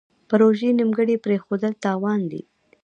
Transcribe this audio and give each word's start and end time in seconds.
پروژې 0.29 0.69
نیمګړې 0.79 1.15
پریښودل 1.23 1.73
تاوان 1.83 2.21
دی. 2.31 2.41